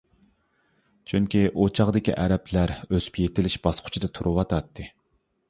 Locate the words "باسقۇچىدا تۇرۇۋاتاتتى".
3.69-4.91